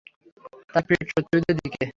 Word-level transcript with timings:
তার 0.69 0.83
পিঠ 0.87 0.99
শত্রুদের 1.11 1.55
দিকে। 1.59 1.83